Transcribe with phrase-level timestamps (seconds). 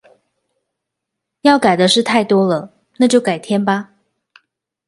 [1.41, 3.91] 要改的事太多了，那就改天吧